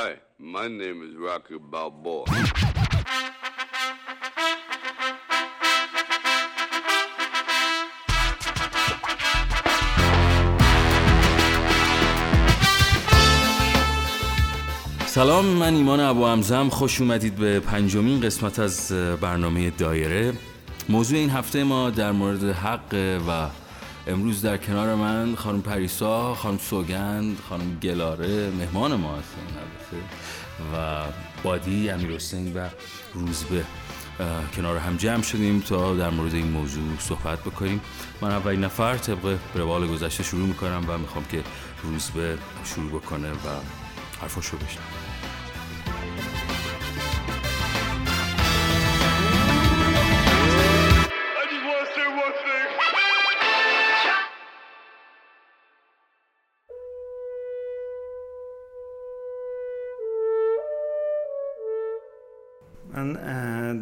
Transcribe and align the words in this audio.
Hi, 0.00 0.14
my 0.38 0.68
name 0.68 0.98
is 1.06 1.12
Rocky 1.26 1.58
Balboa. 1.72 2.24
سلام 15.06 15.44
من 15.44 15.74
ایمان 15.74 16.00
ابو 16.00 16.26
همزم 16.26 16.68
خوش 16.68 17.00
اومدید 17.00 17.36
به 17.36 17.60
پنجمین 17.60 18.20
قسمت 18.20 18.58
از 18.58 18.92
برنامه 19.20 19.70
دایره 19.70 20.32
موضوع 20.88 21.18
این 21.18 21.30
هفته 21.30 21.64
ما 21.64 21.90
در 21.90 22.12
مورد 22.12 22.44
حق 22.44 23.20
و 23.28 23.48
امروز 24.08 24.42
در 24.42 24.56
کنار 24.56 24.94
من 24.94 25.34
خانم 25.34 25.62
پریسا 25.62 26.34
خانم 26.34 26.58
سوگند 26.58 27.38
خانم 27.48 27.78
گلاره 27.78 28.50
مهمان 28.50 28.94
ما 28.94 29.16
هستن 29.16 29.40
و 30.74 31.04
بادی 31.42 31.90
امیر 31.90 32.10
و 32.54 32.68
روزبه. 33.14 33.64
کنار 34.56 34.76
هم 34.76 34.96
جمع 34.96 35.22
شدیم 35.22 35.60
تا 35.60 35.94
در 35.94 36.10
مورد 36.10 36.34
این 36.34 36.48
موضوع 36.50 36.98
صحبت 36.98 37.40
بکنیم. 37.40 37.80
من 38.20 38.30
اولین 38.30 38.64
نفر 38.64 38.96
طبق 38.96 39.38
روال 39.54 39.86
گذشته 39.86 40.22
شروع 40.22 40.46
می‌کنم 40.46 40.84
و 40.88 40.98
می‌خوام 40.98 41.24
که 41.24 41.42
روزبه 41.82 42.38
شروع 42.64 43.00
بکنه 43.00 43.32
و 43.32 43.36
حرفاشو 44.20 44.56
بشنم 44.56 45.07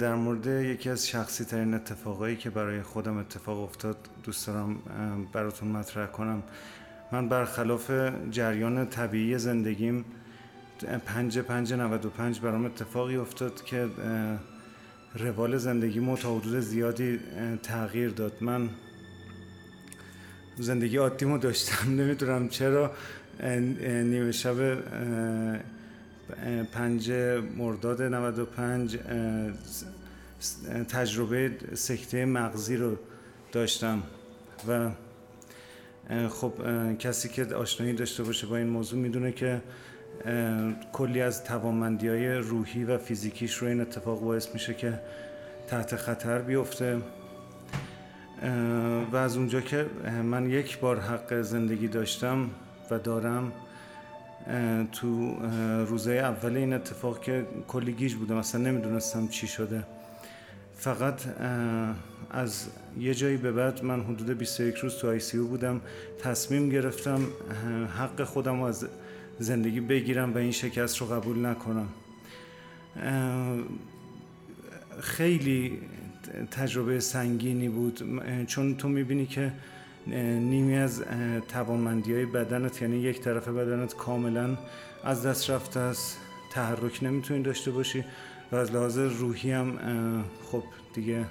در 0.06 0.14
مورد 0.14 0.46
یکی 0.46 0.90
از 0.90 1.08
شخصی 1.08 1.44
ترین 1.44 1.74
اتفاقایی 1.74 2.36
که 2.36 2.50
برای 2.50 2.82
خودم 2.82 3.16
اتفاق 3.16 3.58
افتاد 3.58 3.96
دوست 4.24 4.46
دارم 4.46 4.76
براتون 5.32 5.68
مطرح 5.68 6.06
کنم. 6.06 6.42
من 7.12 7.28
برخلاف 7.28 7.90
جریان 8.30 8.86
طبیعی 8.86 9.38
زندگیم 9.38 10.04
پنج 11.06 11.38
پنج 11.38 11.72
95 11.72 12.40
برام 12.40 12.64
اتفاقی 12.64 13.16
افتاد 13.16 13.64
که 13.64 13.88
روال 15.14 15.56
زندگیمو 15.56 16.16
تا 16.16 16.36
حدود 16.38 16.60
زیادی 16.60 17.20
تغییر 17.62 18.10
داد. 18.10 18.32
من 18.40 18.68
زندگی 20.56 20.96
عادیمو 20.96 21.38
داشتم 21.38 21.90
نمی‌دونم 22.00 22.48
چرا. 22.48 22.90
نیمه 23.40 24.32
شب 24.32 24.78
پنج 26.72 27.10
مرداد 27.56 28.02
95 28.02 28.96
اه، 28.96 29.52
س- 29.52 29.84
س- 29.84 29.84
تجربه 30.88 31.50
سکته 31.74 32.24
مغزی 32.24 32.76
رو 32.76 32.96
داشتم 33.52 34.02
و 34.68 34.90
خب 36.28 36.52
کسی 36.98 37.28
که 37.28 37.44
آشنایی 37.44 37.92
داشته 37.92 38.22
باشه 38.22 38.46
با 38.46 38.56
این 38.56 38.66
موضوع 38.66 38.98
می‌دونه 38.98 39.32
که 39.32 39.62
کلی 40.92 41.20
از 41.20 41.44
توانمندی 41.44 42.08
های 42.08 42.34
روحی 42.34 42.84
و 42.84 42.98
فیزیکیش 42.98 43.54
رو 43.54 43.68
این 43.68 43.80
اتفاق 43.80 44.20
باعث 44.20 44.54
میشه 44.54 44.74
که 44.74 45.00
تحت 45.66 45.96
خطر 45.96 46.38
بیفته. 46.38 47.00
و 49.12 49.16
از 49.16 49.36
اونجا 49.36 49.60
که 49.60 49.86
من 50.24 50.50
یک 50.50 50.78
بار 50.78 51.00
حق 51.00 51.40
زندگی 51.42 51.88
داشتم 51.88 52.50
و 52.90 52.98
دارم 52.98 53.52
تو 54.92 55.36
روزه 55.84 56.12
اول 56.12 56.56
این 56.56 56.72
اتفاق 56.72 57.20
که 57.20 57.46
کلی 57.68 57.92
گیج 57.92 58.14
بودم 58.14 58.36
اصلا 58.36 58.60
نمی‌دونستم 58.60 59.28
چی 59.28 59.46
شده. 59.46 59.84
فقط 60.76 61.20
از 62.30 62.66
یه 62.98 63.14
جایی 63.14 63.36
به 63.36 63.52
بعد 63.52 63.84
من 63.84 64.02
حدود 64.02 64.38
21 64.38 64.74
روز 64.74 64.96
تو 64.96 65.08
آی 65.08 65.20
سی 65.20 65.38
بودم 65.38 65.80
تصمیم 66.22 66.68
گرفتم 66.68 67.20
حق 67.98 68.24
خودم 68.24 68.62
از 68.62 68.86
زندگی 69.38 69.80
بگیرم 69.80 70.34
و 70.34 70.38
این 70.38 70.50
شکست 70.50 70.98
رو 70.98 71.06
قبول 71.06 71.46
نکنم. 71.46 71.88
خیلی 75.00 75.78
تجربه 76.50 77.00
سنگینی 77.00 77.68
بود. 77.68 78.20
چون 78.46 78.76
تو 78.76 78.88
می‌بینی 78.88 79.26
که 79.26 79.52
نیمی 80.06 80.76
از 80.76 81.04
توانمندی 81.48 82.14
های 82.14 82.26
بدنت 82.26 82.82
یعنی 82.82 82.96
یک 82.96 83.20
طرف 83.20 83.48
بدنت 83.48 83.94
کاملا 83.94 84.56
از 85.04 85.26
دست 85.26 85.50
رفته 85.50 85.80
است 85.80 86.18
تحرک 86.52 87.02
نمی‌تونی 87.02 87.42
داشته 87.42 87.70
باشی. 87.70 88.04
و 88.52 88.56
از 88.56 88.72
لحاظ 88.72 88.98
روحی 88.98 89.52
هم 89.52 89.78
خب 90.52 90.62
دیگه 90.94 91.24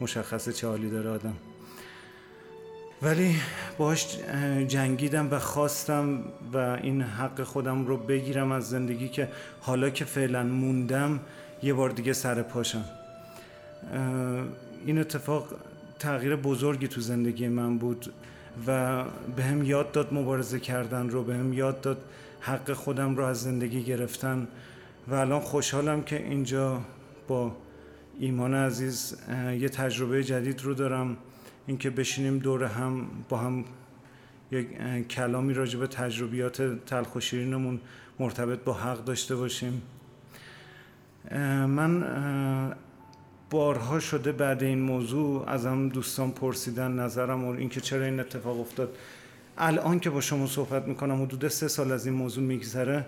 مشخصه 0.00 0.52
چه 0.52 0.66
حالی 0.66 0.90
داره 0.90 1.10
آدم. 1.10 1.34
ولی 3.02 3.36
باش 3.78 4.18
جنگیدم 4.68 5.28
و 5.30 5.38
خواستم 5.38 6.24
و 6.52 6.56
این 6.82 7.02
حق 7.02 7.42
خودم 7.42 7.86
رو 7.86 7.96
بگیرم 7.96 8.52
از 8.52 8.68
زندگی 8.68 9.08
که 9.08 9.28
حالا 9.60 9.90
که 9.90 10.04
فعلا 10.04 10.42
موندم 10.42 11.20
یه 11.62 11.74
بار 11.74 11.90
دیگه 11.90 12.12
سر 12.12 12.42
پاشم. 12.42 12.84
این 14.86 14.98
اتفاق 14.98 15.54
تغییر 15.98 16.36
بزرگی 16.36 16.88
تو 16.88 17.00
زندگی 17.00 17.48
من 17.48 17.78
بود 17.78 18.12
و 18.66 19.04
به 19.36 19.42
هم 19.42 19.64
یاد 19.64 19.92
داد 19.92 20.14
مبارزه 20.14 20.60
کردن 20.60 21.08
رو 21.08 21.24
به 21.24 21.34
هم 21.34 21.52
یاد 21.52 21.80
داد 21.80 21.98
حق 22.40 22.72
خودم 22.72 23.16
رو 23.16 23.24
از 23.24 23.42
زندگی 23.42 23.82
گرفتن. 23.82 24.48
و 25.10 25.14
الان 25.14 25.40
خوشحالم 25.40 26.02
که 26.02 26.16
اینجا 26.16 26.80
با 27.28 27.56
ایمان 28.18 28.54
عزیز 28.54 29.16
یه 29.58 29.68
تجربه 29.68 30.24
جدید 30.24 30.62
رو 30.62 30.74
دارم. 30.74 31.16
اینکه 31.66 31.90
بشینیم 31.90 32.38
دور 32.38 32.64
هم 32.64 33.06
با 33.28 33.38
هم 33.38 33.64
یک 34.50 34.68
کلامی 35.08 35.54
راجع 35.54 35.78
به 35.78 35.86
تجربیات 35.86 36.84
تلخ 36.86 37.16
و 37.16 37.20
شیرینمون 37.20 37.80
مرتبط 38.18 38.58
با 38.58 38.72
حق 38.72 39.04
داشته 39.04 39.36
باشیم. 39.36 39.82
من 41.66 42.04
بارها 43.50 44.00
شده 44.00 44.32
بعد 44.32 44.62
این 44.62 44.80
موضوع 44.80 45.48
ازم 45.48 45.88
دوستان 45.88 46.30
پرسیدن 46.30 46.92
نظرم 46.92 47.44
و 47.44 47.50
اینکه 47.50 47.80
چرا 47.80 48.04
این 48.04 48.20
اتفاق 48.20 48.60
افتاد. 48.60 48.96
الان 49.58 50.00
که 50.00 50.10
با 50.10 50.20
شما 50.20 50.46
صحبت 50.46 50.88
می‌کنم 50.88 51.22
حدود 51.22 51.48
سه 51.48 51.68
سال 51.68 51.92
از 51.92 52.06
این 52.06 52.14
موضوع 52.14 52.44
میگذره. 52.44 53.04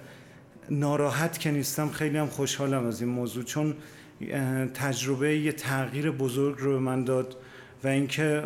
ناراحت 0.70 1.38
که 1.38 1.50
نیستم 1.50 1.88
خیلی 1.88 2.18
هم 2.18 2.26
خوشحالم 2.26 2.86
از 2.86 3.00
این 3.00 3.10
موضوع 3.10 3.44
چون 3.44 3.74
تجربه 4.74 5.38
یه 5.38 5.52
تغییر 5.52 6.10
بزرگ 6.10 6.56
رو 6.58 6.72
به 6.72 6.78
من 6.78 7.04
داد 7.04 7.36
و 7.84 7.88
اینکه 7.88 8.42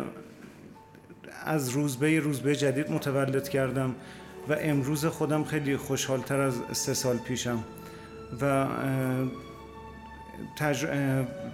از 1.45 1.69
روزبه 1.69 2.19
روزبه 2.19 2.55
جدید 2.55 2.91
متولد 2.91 3.49
کردم 3.49 3.95
و 4.49 4.55
امروز 4.59 5.05
خودم 5.05 5.43
خیلی 5.43 5.77
خوشحالتر 5.77 6.39
از 6.39 6.53
سه 6.71 6.93
سال 6.93 7.17
پیشم. 7.17 7.63
و 8.41 8.65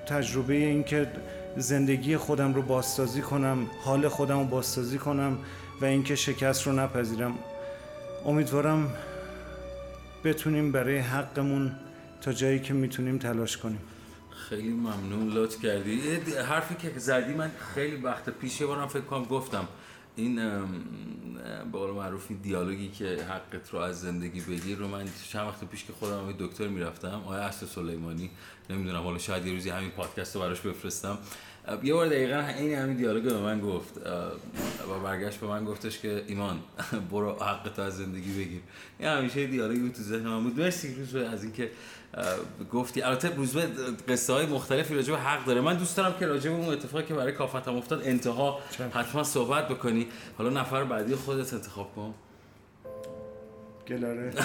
تجربه 0.07 0.53
این 0.53 0.83
که 0.83 1.07
زندگی 1.57 2.17
خودم 2.17 2.53
رو 2.53 2.61
بازسازی 2.61 3.21
کنم 3.21 3.67
حال 3.83 4.07
خودم 4.07 4.39
رو 4.39 4.45
بازسازی 4.45 4.97
کنم 4.97 5.38
و 5.81 5.85
اینکه 5.85 6.16
شکست 6.16 6.67
رو 6.67 6.73
نپذیرم. 6.73 7.33
امیدوارم 8.25 8.94
بتونیم 10.23 10.71
برای 10.71 10.97
حقمون 10.97 11.71
تا 12.21 12.33
جایی 12.33 12.59
که 12.59 12.73
می‌تونیم 12.73 13.17
تلاش 13.17 13.57
کنیم. 13.57 13.79
خیلی 14.49 14.69
ممنون 14.69 15.29
لطف 15.33 15.61
کردی. 15.61 16.01
حرفی 16.49 16.75
که 16.75 16.99
زدی 16.99 17.33
من 17.33 17.51
خیلی 17.75 17.95
وقت 17.95 18.29
پیش 18.29 18.61
یه 18.61 18.67
بارم 18.67 18.87
فکر 18.87 19.01
کنم 19.01 19.23
گفتم. 19.23 19.67
این 20.16 20.35
به 21.72 21.77
قول 21.77 21.91
معروف 21.91 22.31
دیالوگی 22.44 22.89
که 22.89 23.05
حقت 23.05 23.69
رو 23.69 23.79
از 23.79 24.01
زندگی 24.01 24.41
بگیر 24.41 24.77
رو 24.77 24.88
من 24.88 25.05
چند 25.31 25.47
وقت 25.47 25.63
پیش 25.63 25.85
که 25.85 25.94
خودم 25.94 26.27
به 26.27 26.33
دکتر 26.45 26.68
می‌رفتم 26.68 27.21
آقای 27.25 27.39
اسد 27.39 27.65
سلیمانی 27.65 28.30
نمی‌دونم 28.69 29.03
حالا 29.03 29.18
شاید 29.18 29.45
یه 29.45 29.53
روزی 29.53 29.69
همین 29.69 29.89
پادکست 29.89 30.36
رو 30.36 30.41
براش 30.41 30.62
بفرستم. 30.62 31.18
یه 31.83 31.94
بار 31.94 32.07
دقیقا 32.07 32.39
این 32.39 32.77
همین 32.77 32.97
دیالوگ 32.97 33.24
به 33.24 33.38
من 33.38 33.62
گفت 33.62 33.97
و 34.89 35.00
برگشت 35.03 35.39
به 35.39 35.47
من 35.47 35.65
گفتش 35.65 36.00
که 36.00 36.24
ایمان 36.27 36.59
برو 37.12 37.31
حقت 37.31 37.80
از 37.80 37.97
زندگی 37.97 38.31
بگیر. 38.31 38.62
این 39.00 39.09
همیشه 39.09 39.47
دیالوگی 39.47 39.80
بود 39.80 39.91
تو 39.91 40.01
ذهن 40.01 40.27
من 40.27 40.44
بود. 40.44 40.59
مرسی 40.59 40.95
روز 40.95 41.15
از 41.15 41.44
اینکه 41.44 41.71
گفتی 42.74 43.02
البته 43.02 43.30
روزبه 43.30 43.68
قصه 44.08 44.34
های 44.34 44.46
مختلفی 44.46 44.96
راجع 44.96 45.12
به 45.12 45.19
حق 45.19 45.46
داره. 45.46 45.62
من 45.62 45.78
دوست 45.78 45.98
دارم 45.98 46.19
که 46.19 46.28
راجع 46.28 46.50
به 46.50 46.56
اون 46.56 46.69
اتفاقی 46.69 47.04
که 47.04 47.13
برای 47.13 47.31
کافتم 47.31 47.75
افتاد 47.75 48.02
انتها 48.04 48.60
حتما 48.94 49.24
صحبت 49.24 49.68
بکنی. 49.68 50.08
حالا 50.38 50.50
نفر 50.50 50.84
بعدی 50.84 51.16
خودت 51.16 51.54
انتخاب 51.54 51.96
کن. 51.96 52.13
گلاره. 53.88 54.31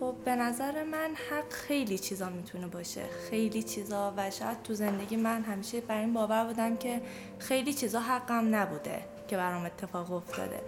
خب 0.00 0.14
به 0.24 0.36
نظر 0.36 0.84
من 0.84 1.14
حق 1.30 1.52
خیلی 1.52 1.98
چیزا 1.98 2.28
می‌تونه 2.28 2.66
باشه. 2.66 3.02
خیلی 3.30 3.62
چیزا 3.62 4.14
و 4.16 4.30
شاید 4.30 4.62
تو 4.62 4.74
زندگی 4.74 5.16
من 5.16 5.42
همیشه 5.42 5.80
بر 5.80 6.00
این 6.00 6.12
باور 6.12 6.44
بودم 6.44 6.76
که 6.76 7.00
خیلی 7.38 7.74
چیزا 7.74 8.00
حقم 8.00 8.54
نبوده 8.54 9.00
که 9.28 9.36
برام 9.36 9.64
اتفاق 9.64 10.12
افتاده. 10.12 10.60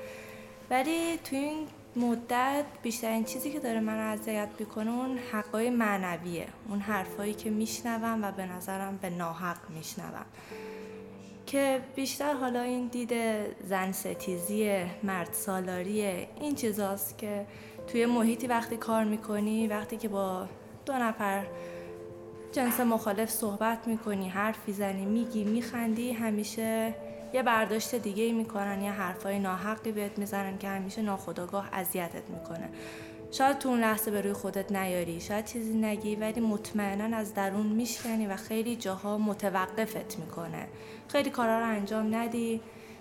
ولی 0.70 1.19
تو 1.25 1.37
این 1.37 1.67
مدت 1.96 2.64
بیشترین 2.82 3.24
چیزی 3.24 3.50
که 3.50 3.60
داره 3.60 3.80
من 3.80 3.98
اذیت 3.98 4.48
می‌کنه 4.58 4.90
اون 4.90 5.18
حقای 5.32 5.70
معنویه. 5.70 6.46
اون 6.68 6.80
حرفایی 6.80 7.34
که 7.34 7.50
میشنوم 7.50 8.24
و 8.24 8.32
به 8.32 8.46
نظرم 8.46 8.98
به 9.02 9.10
ناحق 9.10 9.56
میشنوم. 9.68 10.26
که 11.46 11.80
بیشتر 11.94 12.34
حالا 12.34 12.60
این 12.60 12.86
دید 12.86 13.12
زن 13.68 13.92
ستیزی 13.92 14.84
مرد 15.02 15.32
سالاریه. 15.32 16.28
این 16.40 16.54
چیزاست 16.54 17.18
که 17.18 17.46
توی 17.86 18.06
محیطی 18.06 18.46
وقتی 18.46 18.76
کار 18.76 19.04
می‌کنی 19.04 19.66
وقتی 19.66 19.96
که 19.96 20.08
با 20.08 20.46
دو 20.86 20.92
نفر 20.92 21.46
جنس 22.52 22.80
مخالف 22.80 23.30
صحبت 23.30 23.88
می‌کنی 23.88 24.28
حرف 24.28 24.58
می‌زنی 24.66 25.04
میگی 25.04 25.44
میخندی 25.44 26.12
همیشه 26.12 26.94
یه 27.32 27.43
برداشت 27.43 27.94
دیگه 27.94 28.25
ای 28.25 28.32
می‌کنن 28.32 28.82
یه 28.82 28.90
حرفای 28.90 29.38
ناحقی 29.38 29.93
بهت 29.93 30.19
می‌زنن 30.19 30.58
که 30.58 30.69
همیشه 30.69 31.02
ناخداگاه 31.02 31.69
اذیتت 31.73 32.31
می‌کنه. 32.31 32.69
شاید 33.31 33.58
تو 33.58 33.69
اون 33.69 33.81
لحظه 33.81 34.11
به 34.11 34.20
روی 34.20 34.32
خودت 34.32 34.73
نیاری 34.73 35.20
شاید 35.20 35.44
چیزی 35.44 35.75
نگی 35.75 36.17
ولی 36.17 36.40
مطمئنا 36.40 37.17
از 37.17 37.34
درون 37.34 37.67
میشکنی 37.67 38.26
و 38.26 38.37
خیلی 38.37 38.76
جاها 38.76 39.19
متوقفت 39.19 40.19
می‌کنه. 40.19 40.69
خیلی 41.08 41.31
کارا 41.31 41.58
رو 41.58 41.67
انجام 41.67 42.14
ندی 42.14 42.61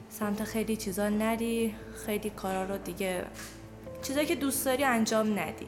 سمت 0.09 0.43
خیلی 0.43 0.75
چیزا 0.75 1.09
نری 1.09 1.75
خیلی 2.05 2.29
کارا 2.29 2.65
رو 2.65 2.77
دیگه 2.77 3.25
چیزایی 4.01 4.27
که 4.27 4.35
دوست 4.35 4.65
داری 4.65 4.83
انجام 4.83 5.39
ندی. 5.39 5.67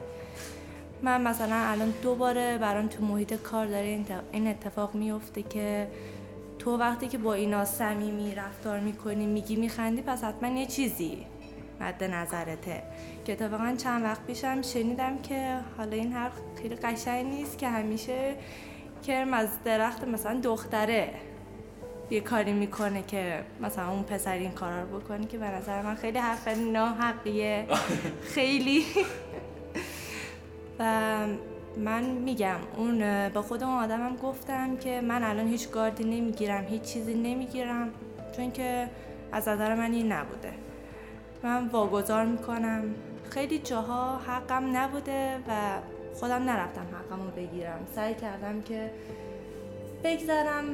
من 1.02 1.22
مثلا 1.22 1.56
الان 1.56 1.94
دوباره 2.04 2.58
برام 2.58 2.88
تو 2.88 3.06
محیط 3.06 3.34
کار 3.34 3.66
داره 3.66 4.06
این 4.32 4.48
اتفاق 4.48 4.96
میفته 4.96 5.44
که 5.44 5.88
تو 6.64 6.78
وقتی 6.78 7.08
که 7.08 7.18
با 7.18 7.34
اینا 7.34 7.66
صمیمی 7.66 8.36
رفتار 8.36 8.80
می‌کنی 8.80 9.26
میگی 9.26 9.56
میخندی 9.56 10.02
پس 10.02 10.24
حتما 10.24 10.60
یه 10.60 10.66
چیزی 10.66 11.26
مد 11.82 12.04
نظرته. 12.04 12.84
که 13.26 13.32
اتفاقا 13.32 13.76
چند 13.78 14.04
وقت 14.04 14.26
پیشم 14.26 14.62
شنیدم 14.62 15.22
که 15.22 15.58
حالا 15.78 15.92
این 15.92 16.14
حرف 16.14 16.34
خیلی 16.62 16.76
قشنگ 16.76 17.26
نیست 17.26 17.58
که 17.58 17.68
همیشه 17.68 18.36
کرم 19.08 19.34
از 19.34 19.50
درخت 19.64 20.04
مثلا 20.04 20.40
دختره 20.44 21.14
یه 22.10 22.22
کاری 22.22 22.54
می‌کنه 22.54 23.04
که 23.04 23.44
مثلا 23.62 23.90
اون 23.90 24.04
پسر 24.04 24.34
این 24.34 24.52
کارا 24.52 24.82
رو 24.82 25.00
بکنه 25.00 25.28
که 25.28 25.38
به 25.38 25.48
نظر 25.48 25.82
من 25.82 25.96
خیلی 25.96 26.18
حرف 26.18 26.48
ناحقیه. 26.48 27.68
خیلی. 28.36 28.86
و 30.80 31.18
من 31.78 32.04
میگم 32.04 32.60
اون 32.78 33.30
با 33.30 33.42
خود 33.42 33.64
اون 33.64 33.74
آدمم 33.74 34.16
گفتم 34.16 34.78
که 34.78 35.02
من 35.02 35.24
الان 35.24 35.48
هیچ 35.48 35.70
گاردی 35.70 36.04
نمی‌گیرم 36.04 36.64
هیچ 36.64 36.82
چیزی 36.82 37.14
نمی‌گیرم 37.14 37.90
چون 38.36 38.52
که 38.52 38.90
از 39.32 39.48
نظر 39.48 39.76
من 39.76 39.92
این 39.94 40.12
نبوده. 40.12 40.54
من 41.44 41.68
واگذار 41.68 42.26
می‌کنم. 42.26 42.96
خیلی 43.30 43.60
جاها 43.60 44.18
حقم 44.18 44.78
نبوده 44.78 45.38
و 45.48 45.80
خودم 46.14 46.44
نرفتم 46.44 46.82
حقم 46.82 47.24
رو 47.24 47.32
بگیرم. 47.32 47.88
سعی 47.96 48.16
کردم 48.16 48.62
که 48.62 48.92
بگذرم 50.04 50.66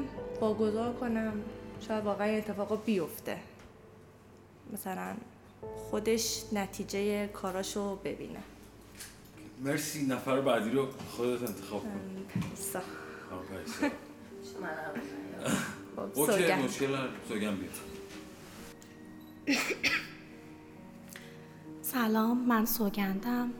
واگذار 0.42 0.94
کنم. 0.94 1.34
شاید 1.88 2.06
واقعا 2.06 2.28
اتفاق 2.28 2.86
بیفته. 2.86 3.38
مثلا 4.74 5.14
خودش 5.90 6.44
نتیجه 6.54 7.28
کاراشو 7.28 7.96
ببینه. 7.96 8.40
مرسی 9.60 10.06
نفر 10.06 10.42
بعدی 10.42 10.70
رو 10.70 10.88
خودت 11.10 11.42
انتخاب 11.42 11.82
کن. 11.82 12.00
سا 12.56 12.82
اوکی 16.16 16.54
مشکل 16.64 16.98
سوگن 17.30 17.56
بیاد. 17.56 17.74
سلام 21.82 22.38
من 22.38 22.66
سوگندم. 22.66 23.52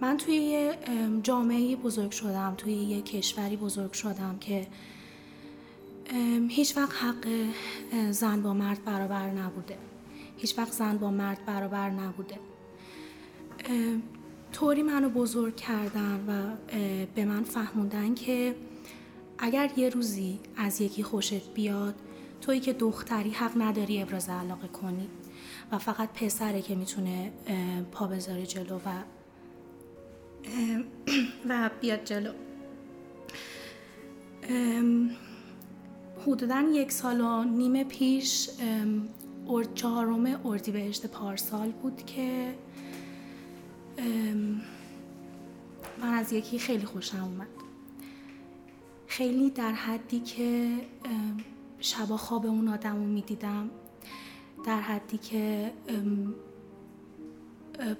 من 0.00 0.16
توی 0.16 0.34
یه 0.34 0.78
جامعه 1.22 1.76
بزرگ 1.76 2.10
شدم 2.10 2.54
توی 2.58 2.72
یه 2.72 3.02
کشوری 3.02 3.56
بزرگ 3.56 3.92
شدم 3.92 4.38
که 4.40 4.66
هیچ 6.48 6.76
وقت 6.76 6.92
حق 6.92 7.26
زن 8.10 8.42
با 8.42 8.54
مرد 8.54 8.84
برابر 8.84 9.30
نبوده. 9.30 9.78
هیچ 10.36 10.58
وقت 10.58 10.72
زن 10.72 10.98
با 10.98 11.10
مرد 11.10 11.44
برابر 11.44 11.90
نبوده. 11.90 12.38
طوری 14.52 14.82
منو 14.82 15.08
بزرگ 15.08 15.56
کردن 15.56 16.24
و 16.28 16.56
به 17.14 17.24
من 17.24 17.42
فهموندن 17.42 18.14
که 18.14 18.54
اگر 19.38 19.70
یه 19.76 19.88
روزی 19.88 20.38
از 20.56 20.80
یکی 20.80 21.02
خوشت 21.02 21.54
بیاد 21.54 21.94
تویی 22.40 22.60
که 22.60 22.72
دختری 22.72 23.30
حق 23.30 23.52
نداری 23.56 24.02
ابراز 24.02 24.28
علاقه 24.28 24.68
کنی 24.68 25.08
و 25.72 25.78
فقط 25.78 26.08
پسره 26.12 26.62
که 26.62 26.74
می‌تونه 26.74 27.32
پا 27.92 28.06
بذاره 28.06 28.46
جلو 28.46 28.76
و 28.76 29.02
و 31.48 31.70
بیاد 31.80 32.04
جلو. 32.04 32.32
حدودا 36.26 36.64
یک 36.72 36.92
سال 36.92 37.20
و 37.20 37.44
نیم 37.44 37.84
پیش 37.84 38.50
چهارم 39.74 40.40
اردیبهشت 40.46 41.06
پارسال 41.06 41.70
بود 41.70 42.06
که 42.06 42.54
من 46.00 46.14
از 46.14 46.32
یکی 46.32 46.58
خیلی 46.58 46.86
خوشم 46.86 47.24
اومد. 47.24 47.46
خیلی 49.06 49.50
در 49.50 49.72
حدی 49.72 50.20
که 50.20 50.70
شبا 51.80 52.16
خواب 52.16 52.46
اون 52.46 52.68
آدم 52.68 52.96
رو 52.96 53.04
می‌دیدم. 53.04 53.70
در 54.66 54.80
حدی 54.80 55.18
که 55.18 55.72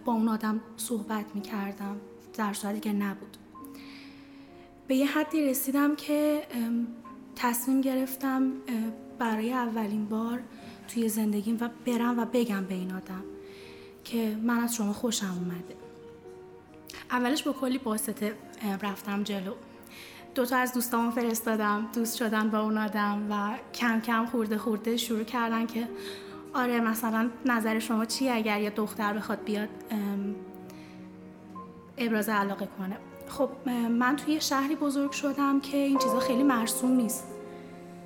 با 0.05 0.13
اون 0.13 0.29
آدم 0.29 0.61
صحبت 0.77 1.25
می‌کردم. 1.35 1.97
در 2.35 2.53
صورتی 2.53 2.81
که 2.81 2.93
نبود. 2.93 3.37
به 4.87 4.95
یه 4.97 5.07
حدی 5.07 5.47
رسیدم 5.47 5.97
که 5.97 6.43
تصمیم 7.37 7.81
گرفتم 7.81 8.53
برای 9.19 9.53
اولین 9.53 10.07
بار 10.07 10.43
توی 10.89 11.09
زندگیم 11.09 11.57
و 11.61 11.69
برم 11.87 12.19
و 12.19 12.25
بگم 12.25 12.65
به 12.65 12.75
این 12.75 12.93
آدم 12.93 13.25
که 14.05 14.37
من 14.43 14.59
از 14.59 14.75
شما 14.75 14.93
خوشم 14.93 15.39
اومده. 15.45 15.80
اولش 17.13 17.43
با 17.43 17.53
کلی 17.53 17.79
باسته 17.79 18.35
رفتم 18.83 19.23
جلو. 19.23 19.55
دوتا 20.35 20.57
از 20.57 20.75
دوستامو 20.75 21.11
فرستادم 21.11 21.89
دوست 21.95 22.17
شدن 22.17 22.51
با 22.51 22.61
اون 22.61 22.79
آدم 22.79 23.27
و 23.31 23.59
کم 23.75 24.01
کم 24.01 24.27
خورده 24.27 24.59
خورده 24.59 24.97
شروع 24.97 25.25
کردن 25.25 25.67
که 25.67 25.89
آره 26.55 26.81
مثلا 26.81 27.31
نظر 27.45 27.79
شما 27.79 28.05
چیه 28.05 28.33
اگر 28.33 28.61
یه 28.61 28.71
دختر 28.71 29.13
بخواد 29.13 29.45
بیاد 29.45 29.69
ابراز 31.99 32.29
علاقه 32.29 32.69
کنه؟ 32.79 32.97
خب 33.29 33.51
من 33.91 34.17
توی 34.17 34.41
شهری 34.41 34.77
بزرگ 34.77 35.11
شدم 35.11 35.61
که 35.61 35.77
این 35.77 35.99
چیزا 35.99 36.21
خیلی 36.21 36.43
مرسوم 36.43 36.91
نیست 36.91 37.25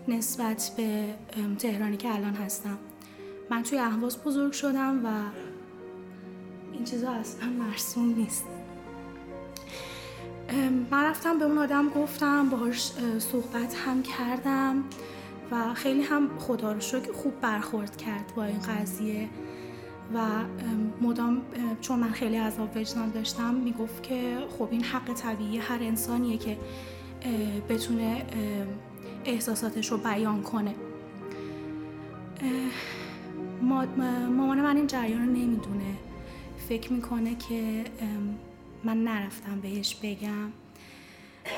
نسبت 0.09 0.71
به 0.77 1.15
تهرانی 1.59 1.97
که 1.97 2.15
الان 2.15 2.35
هستم. 2.35 2.79
من 3.51 3.63
توی 3.63 3.79
اهواز 3.79 4.23
بزرگ 4.23 4.53
شدم 4.53 5.07
و 5.07 5.09
این 6.73 6.85
چیزا 6.85 7.11
اصلا 7.11 7.49
مرسوم 7.49 8.15
نیست. 8.15 8.45
من 10.91 11.05
رفتم 11.05 11.39
به 11.39 11.45
اون 11.45 11.59
آدم 11.59 11.89
گفتم 11.89 12.49
باهاش 12.49 12.93
صحبت 13.19 13.75
هم 13.87 14.03
کردم 14.03 14.85
و 15.51 15.75
خیلی 15.75 16.03
هم 16.03 16.39
خدا 16.39 16.73
رو 16.73 16.81
شکر 16.81 17.13
خوب 17.13 17.41
برخورد 17.41 17.97
کرد 17.97 18.33
با 18.37 18.45
این 18.45 18.59
قضیه 18.59 19.29
و 20.15 20.21
مدام 21.01 21.43
چون 21.81 21.99
من 21.99 22.11
خیلی 22.11 22.37
عذاب 22.37 22.77
وجدان 22.77 23.11
داشتم 23.11 23.55
می‌گفت 23.55 24.03
که 24.03 24.37
خب 24.59 24.69
این 24.71 24.85
حق 24.85 25.13
طبیعی 25.13 25.59
هر 25.59 25.79
انسانیه 25.81 26.39
که 26.39 26.59
بتونه 27.69 28.27
احساساتش 29.25 29.93
رو 29.93 29.97
بیان 29.99 30.43
کنه. 30.43 30.75
مامان 33.63 34.61
من 34.61 34.77
این 34.77 34.87
جریان 34.87 35.27
رو 35.27 35.33
نمی‌دونه. 35.33 35.95
فکر 36.69 36.93
می‌کنه 36.93 37.35
که 37.35 37.85
من 38.85 39.05
نرفتم 39.05 39.61
بهش 39.61 39.95
بگم. 40.03 40.53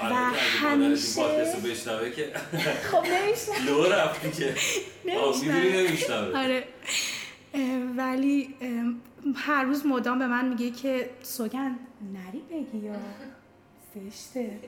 و 0.03 0.15
همیشه 0.61 1.23
که 2.17 2.33
خب 2.91 3.05
نمیشنم 3.05 3.67
لو 3.67 3.85
رفتی 3.85 4.31
که 4.31 4.55
نمیشنم 5.73 6.35
آره. 6.35 6.65
ولی 7.97 8.55
هر 9.35 9.65
روز 9.65 9.87
مدام 9.87 10.19
به 10.19 10.27
من 10.27 10.49
میگه 10.49 10.71
که 10.71 11.11
سوگن 11.23 11.79
نری 12.13 12.43
بگی 12.51 12.87
یا 12.87 12.95
زشته. 13.95 14.51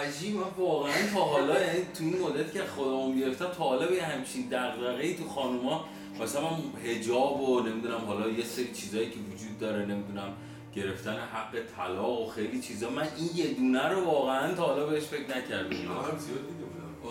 عجیب 0.00 0.36
من 0.36 0.42
واقعا 0.58 0.92
تا 1.14 1.20
حالا 1.20 1.60
یعنی 1.60 1.80
تو 1.94 2.04
این 2.04 2.18
مدت 2.18 2.52
که 2.52 2.64
خودمون 2.64 3.18
گرفتم 3.18 3.44
تا 3.46 3.64
حالا 3.64 3.86
به 3.86 4.02
همچین 4.02 4.48
دغدغه‌ای 4.48 5.14
تو 5.14 5.28
خانوما 5.28 5.88
مثلا 6.22 6.48
حجاب 6.84 7.40
و 7.40 7.60
نمی‌دونم 7.60 8.04
حالا 8.06 8.28
یه 8.28 8.44
سری 8.44 8.72
چیزایی 8.72 9.10
که 9.10 9.16
وجود 9.32 9.58
داره 9.58 9.86
نمی‌دونم 9.86 10.32
گرفتن 10.74 11.16
حق 11.16 11.58
طلاق 11.76 12.20
و 12.20 12.30
خیلی 12.30 12.60
چیزا. 12.60 12.90
من 12.90 13.08
این 13.16 13.30
یه 13.34 13.54
دونه 13.54 13.88
رو 13.88 14.04
واقعا 14.04 14.54
تا 14.54 14.66
حالا 14.66 14.86
بهش 14.86 15.04
فکر 15.04 15.36
نکرده 15.36 15.76
بودم 15.76 15.90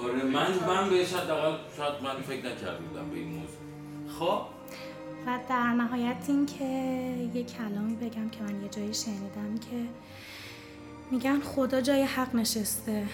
آره 0.04 0.24
من 0.24 0.60
من 0.68 0.90
بهش 0.90 1.14
حداقل 1.14 1.58
شاید 1.78 2.04
من 2.04 2.22
فکر 2.22 2.46
نکرده 2.46 2.80
بودم 2.80 3.10
به 3.10 3.18
این 3.18 3.28
موضوع. 3.28 3.60
خب؟ 4.20 4.42
و 5.26 5.40
در 5.50 5.68
نهایت 5.68 6.26
این 6.28 6.46
که 6.46 6.66
یه 7.34 7.44
کلامی 7.44 7.96
بگم 7.96 8.30
که 8.30 8.44
من 8.44 8.62
یه 8.62 8.70
جایی 8.70 8.94
شنیدم 8.94 9.58
که 9.58 9.90
میگن 11.12 11.40
خدا 11.40 11.82
جای 11.82 12.04
حق 12.04 12.36
نشسته. 12.36 13.06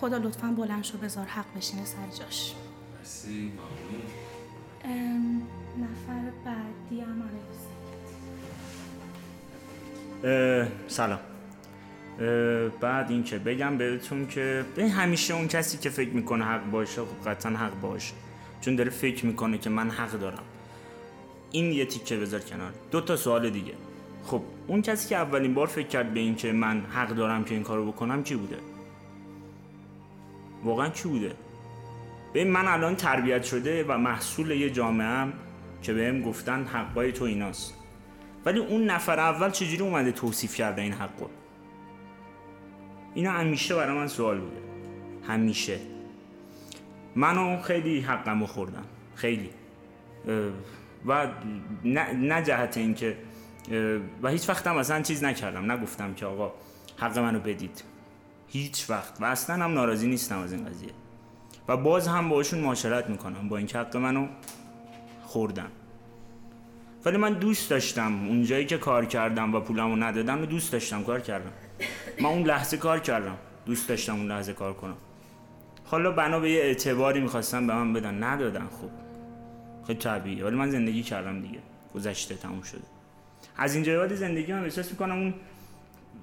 خدا 0.00 0.16
لطفا 0.16 0.46
بلند 0.46 0.84
شو 0.84 0.98
بذار 0.98 1.24
حق 1.24 1.56
بشینه 1.56 1.84
سر 1.84 2.24
جاش. 2.24 2.54
مرسی 2.98 3.30
ممنون. 3.30 4.21
نفر 5.82 6.30
بعدی 6.44 7.00
هم 7.00 7.22
اه، 10.24 10.68
سلام. 10.88 11.18
اه، 12.20 12.68
بعد 12.68 13.10
این 13.10 13.24
که 13.24 13.38
بگم 13.38 13.78
بهتون 13.78 14.26
که 14.26 14.64
به 14.76 14.88
همیشه 14.88 15.34
اون 15.34 15.48
کسی 15.48 15.78
که 15.78 15.90
فکر 15.90 16.10
می‌کنه 16.10 16.44
حق 16.44 16.70
باشه 16.70 17.00
خب 17.00 17.30
قطعا 17.30 17.52
حق 17.52 17.80
باشه. 17.80 18.14
چون 18.60 18.76
داره 18.76 18.90
فکر 18.90 19.26
می‌کنه 19.26 19.58
که 19.58 19.70
من 19.70 19.90
حق 19.90 20.12
دارم. 20.12 20.42
این 21.50 21.72
یه 21.72 21.86
تیکه 21.86 22.16
بذار 22.16 22.40
کنار. 22.40 22.72
دو 22.90 23.00
تا 23.00 23.16
سوال 23.16 23.50
دیگه. 23.50 23.72
خب 24.24 24.42
اون 24.66 24.82
کسی 24.82 25.08
که 25.08 25.16
اولین 25.16 25.54
بار 25.54 25.66
فکر 25.66 25.88
کرد 25.88 26.14
به 26.14 26.20
این 26.20 26.36
که 26.36 26.52
من 26.52 26.80
حق 26.80 27.08
دارم 27.08 27.44
که 27.44 27.54
این 27.54 27.62
کارو 27.62 27.92
بکنم 27.92 28.22
کی 28.22 28.34
بوده؟ 28.34 28.56
واقعا 30.64 30.88
کی 30.88 31.08
بوده؟ 31.08 31.32
به 32.32 32.44
من 32.44 32.68
الان 32.68 32.96
تربیت 32.96 33.42
شده 33.42 33.84
و 33.88 33.98
محصول 33.98 34.50
یه 34.50 34.70
جامعه 34.70 35.06
هم 35.06 35.32
که 35.82 35.92
بهم 35.92 36.22
گفتن 36.22 36.64
حقای 36.64 37.12
تو 37.12 37.24
ایناست. 37.24 37.74
ولی 38.44 38.58
اون 38.58 38.84
نفر 38.84 39.20
اول 39.20 39.50
چجوری 39.50 39.82
اومده 39.82 40.12
توصیف 40.12 40.54
کرده 40.56 40.82
این 40.82 40.92
حقو 40.92 41.26
اینا 43.14 43.30
همیشه 43.30 43.74
برای 43.74 43.96
من 43.96 44.06
سوال 44.06 44.40
بوده. 44.40 44.56
همیشه. 45.28 45.78
منو 47.16 47.62
خیلی 47.62 48.00
حقمو 48.00 48.46
خوردم 48.46 48.84
خیلی. 49.14 49.50
و 51.06 51.28
نه, 51.84 52.12
نه 52.12 52.42
جهت 52.42 52.76
اینکه 52.76 53.16
و 54.22 54.28
هیچ 54.28 54.48
وقت 54.48 54.66
هم 54.66 54.76
اصلا 54.76 55.02
چیز 55.02 55.24
نکردم. 55.24 55.72
نگفتم 55.72 56.14
که 56.14 56.26
آقا 56.26 56.52
حق 56.96 57.18
منو 57.18 57.40
بدید. 57.40 57.84
هیچ 58.48 58.90
وقت. 58.90 59.20
و 59.20 59.24
اصلا 59.24 59.64
هم 59.64 59.74
ناراضی 59.74 60.06
نیستم 60.06 60.38
از 60.38 60.52
این 60.52 60.64
قضیه. 60.64 60.90
و 61.68 61.76
باز 61.76 62.08
هم 62.08 62.28
باشون 62.28 62.60
معاشرت 62.60 63.10
می‌کنم 63.10 63.48
با 63.48 63.56
اینکه 63.56 63.78
حق 63.78 63.96
منو 63.96 64.26
خوردن 65.32 65.70
ولی 67.04 67.16
من 67.16 67.32
دوست 67.32 67.70
داشتم 67.70 68.28
اونجایی 68.28 68.66
که 68.66 68.78
کار 68.78 69.06
کردم 69.06 69.54
و 69.54 69.60
پولمو 69.60 69.96
ندادم 69.96 70.38
رو 70.38 70.46
دوست 70.46 70.72
داشتم 70.72 71.04
کار 71.04 71.20
کردم. 71.20 71.52
من 72.20 72.28
اون 72.28 72.42
لحظه 72.42 72.76
کار 72.76 72.98
کردم. 72.98 73.36
دوست 73.66 73.88
داشتم 73.88 74.14
اون 74.14 74.28
لحظه 74.28 74.52
کار 74.52 74.72
کنم. 74.72 74.96
حالا 75.84 76.12
بنا 76.12 76.40
به 76.40 76.50
یه 76.50 76.60
اعتباری 76.60 77.20
می‌خواستم 77.20 77.66
به 77.66 77.74
من 77.74 77.92
بدن. 77.92 78.22
ندادن 78.22 78.66
خب 78.66 78.90
خیلی 79.86 79.98
طبیعیه. 79.98 80.44
ولی 80.44 80.56
من 80.56 80.70
زندگی 80.70 81.02
کردم 81.02 81.40
دیگه. 81.40 81.58
گذشته 81.94 82.34
تموم 82.34 82.62
شده. 82.62 82.82
از 83.56 83.74
اینجا 83.74 83.98
بعد 83.98 84.14
زندگی 84.14 84.52
من 84.52 84.64
احساس 84.64 84.90
می‌کنم 84.90 85.18
اون 85.18 85.34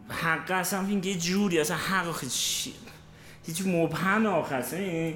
حق 0.10 0.52
اصلا 0.52 0.88
این 0.88 1.04
یه 1.04 1.16
جوری 1.18 1.60
اصلا 1.60 1.78
حق 1.78 2.28
چی؟ 2.28 2.74
هیچ 3.50 3.64
مبهم 3.68 4.26
اصلا 4.26 4.80
یعنی- 4.80 5.16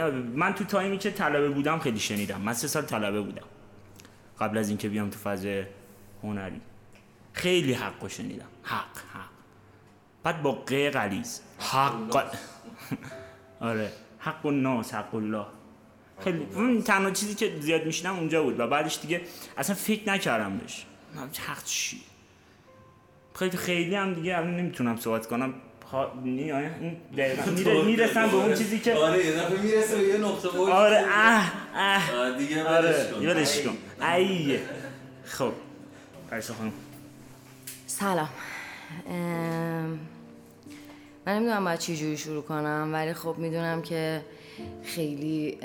من- 0.00 0.12
من 0.12 0.54
تو 0.54 0.64
تایمی 0.64 0.98
که 0.98 1.10
طلبه 1.10 1.48
بودم 1.48 1.78
خیلی 1.78 1.98
شنیدم. 1.98 2.40
من 2.40 2.52
سه 2.52 2.68
سال 2.68 2.82
طلبه 2.82 3.20
بودم. 3.20 3.44
قبل 4.40 4.58
از 4.58 4.68
اینکه 4.68 4.88
بیام 4.88 5.10
تو 5.10 5.18
فاز 5.18 5.46
هنری. 6.22 6.60
خیلی 7.32 7.72
حق 7.72 8.02
رو 8.02 8.08
شنیدم. 8.08 8.46
حق 8.62 8.96
حق. 9.14 9.28
بعد 10.22 10.42
با 10.42 10.52
قه 10.52 10.90
غلیز 10.90 11.40
حق 11.58 12.16
آره. 13.60 13.92
حق 14.18 14.46
الناس 14.46 14.94
حق 14.94 15.14
الله. 15.14 15.46
خیلی 16.24 16.46
اون 16.54 16.82
تنها 16.82 17.10
چیزی 17.10 17.34
که 17.34 17.60
زیاد 17.60 17.86
میشنم 17.86 18.16
اونجا 18.16 18.42
بود. 18.42 18.60
و 18.60 18.66
بعدش 18.66 18.98
دیگه 19.02 19.20
اصلا 19.56 19.76
فکر 19.76 20.08
نکردم 20.12 20.58
بهش. 20.58 20.86
حق 21.46 21.64
چی؟ 21.64 22.00
خیلی 23.34 23.56
خیلی 23.56 23.94
هم 23.94 24.14
دیگه 24.14 24.36
الان 24.36 24.56
نمی‌تونم 24.56 24.96
صحبت 24.96 25.26
کنم. 25.26 25.54
این 26.24 26.96
دقیقاً. 27.16 27.50
میره- 27.50 27.82
می‌رسم 27.84 28.28
به 28.30 28.34
اون 28.34 28.54
چیزی 28.54 28.78
که 28.78 28.94
آره 28.94 29.26
یه 29.26 29.32
دفعه 29.32 29.60
می‌رسه 29.62 29.96
به 29.96 30.02
یه 30.02 30.16
نقطه 30.16 30.56
اوج 30.56 30.70
آره 30.70 31.04
اه 31.10 31.52
اه. 31.74 32.16
آره، 32.16 32.38
دیگه 32.38 32.64
ولش 32.64 32.96
آره 33.28 33.44
کن 33.64 34.06
ایه 34.06 34.60
خب. 35.24 35.52
پریسا 36.30 36.54
خانم. 36.54 36.72
سلام. 37.86 38.28
ام، 39.10 39.98
من 41.26 41.36
نمی‌دونم 41.36 41.64
باید 41.64 41.78
چی 41.78 41.96
جوری 41.96 42.16
شروع 42.16 42.42
کنم 42.42 42.90
ولی 42.92 43.14
خب 43.14 43.34
می‌دونم 43.38 43.82
که 43.82 44.20
خیلی 44.84 45.58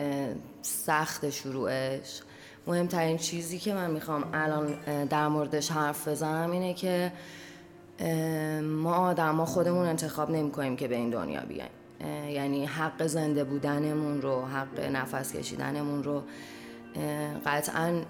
سخت 0.61 1.29
شروعش. 1.29 2.21
مهمترین 2.67 3.17
چیزی 3.17 3.59
که 3.59 3.73
من 3.73 3.91
می‌خوام 3.91 4.23
الان 4.33 4.73
در 5.05 5.27
موردش 5.27 5.71
حرف 5.71 6.07
بزنم 6.07 6.51
اینه 6.51 6.73
که 6.73 7.11
ما 8.63 8.96
آدم 8.96 9.29
ما 9.29 9.46
خودمون 9.46 9.86
انتخاب 9.86 10.32
نمی 10.32 10.51
کنیم 10.51 10.75
که 10.75 10.88
به 10.88 10.96
این 10.96 11.10
دنیا 11.10 11.41
بیایم. 11.41 11.72
یعنی 12.29 12.65
حق 12.65 13.08
زنده 13.08 13.44
بودنمون 13.44 14.22
رو 14.22 14.46
حق 14.46 14.79
نفس 14.79 15.34
کشیدنمون 15.34 16.03
رو 16.03 16.24
قطعا 17.46 18.01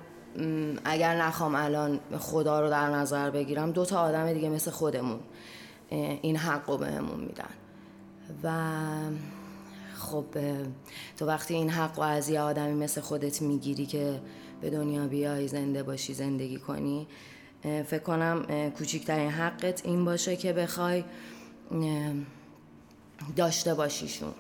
اگر 0.86 1.22
نخوام 1.22 1.56
الان 1.56 2.00
خدا 2.20 2.62
رو 2.62 2.70
در 2.70 2.90
نظر 2.90 3.30
بگیرم 3.30 3.72
دو 3.72 3.86
تا 3.86 4.00
آدم 4.02 4.34
دیگه 4.34 4.50
مثل 4.50 4.72
خودمون 4.72 5.20
این 5.90 6.38
حق 6.38 6.70
رو 6.70 6.78
بهمون 6.78 7.20
میدن. 7.20 7.50
و 8.44 8.52
خب 9.96 10.26
تو 11.18 11.26
وقتی 11.26 11.54
این 11.54 11.70
حق 11.70 11.98
رو 11.98 12.04
از 12.04 12.30
یه 12.30 12.42
آدمی 12.42 12.74
مثل 12.74 13.02
خودت 13.02 13.42
می‌گیری 13.42 13.86
که 13.86 14.22
به 14.62 14.70
دنیا 14.70 15.08
بیای 15.08 15.48
زنده 15.48 15.84
باشی 15.84 16.14
زندگی 16.14 16.58
کنی 16.58 17.08
فکر 17.64 18.00
کنم 18.00 18.70
کوچکترین 18.70 19.30
حقت 19.30 19.86
این 19.86 20.06
باشه 20.06 20.36
که 20.36 20.54
بخوای 20.54 21.04
داشته 23.36 23.74
باشیشون. 23.74 24.34